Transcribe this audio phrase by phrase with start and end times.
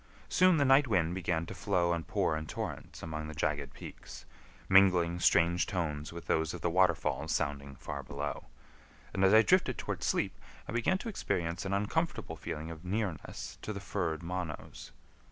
[0.29, 4.25] Soon the night wind began to flow and pour in torrents among the jagged peaks,
[4.67, 8.45] mingling strange tones with those of the waterfalls sounding far below;
[9.13, 10.33] and as I drifted toward sleep
[10.67, 14.91] I began to experience an uncomfortable feeling of nearness to the furred Monos.